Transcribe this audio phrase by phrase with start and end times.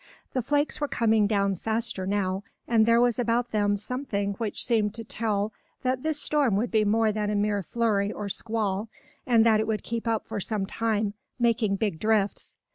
[0.33, 4.95] The flakes were coming down faster now, and there was about them something which seemed
[4.95, 8.89] to tell that this storm would be more than a mere flurry or squall,
[9.27, 12.55] and that it would keep up for some time, making big drifts.